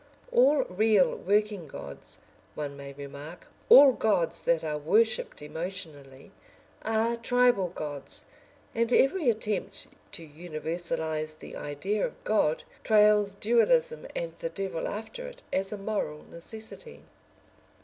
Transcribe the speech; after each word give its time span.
All 0.31 0.63
real 0.63 1.15
working 1.15 1.67
gods, 1.67 2.17
one 2.55 2.75
may 2.75 2.91
remark, 2.91 3.45
all 3.69 3.91
gods 3.93 4.41
that 4.41 4.63
are 4.63 4.79
worshipped 4.79 5.43
emotionally, 5.43 6.31
are 6.81 7.15
tribal 7.17 7.67
gods, 7.67 8.25
and 8.73 8.91
every 8.91 9.29
attempt 9.29 9.85
to 10.13 10.27
universalise 10.27 11.37
the 11.37 11.55
idea 11.55 12.03
of 12.03 12.23
God 12.23 12.63
trails 12.83 13.35
dualism 13.35 14.07
and 14.15 14.35
the 14.37 14.49
devil 14.49 14.87
after 14.87 15.27
it 15.27 15.43
as 15.53 15.71
a 15.71 15.77
moral 15.77 16.23
necessity. 16.31 17.03